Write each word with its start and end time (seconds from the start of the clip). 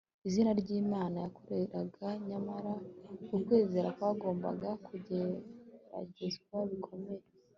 izina 0.27 0.51
ry'imana 0.61 1.15
yakoreraga; 1.25 2.05
nyamara 2.27 2.73
ukwizera 3.35 3.89
kwagombaga 3.97 4.69
kugeragezwa 4.85 6.57
bikomeye 6.69 7.23